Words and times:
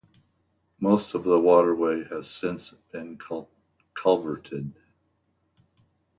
Most 0.79 1.13
of 1.13 1.25
this 1.25 1.39
waterway 1.39 2.05
has 2.05 2.27
since 2.27 2.73
been 2.91 3.19
culverted. 3.95 4.73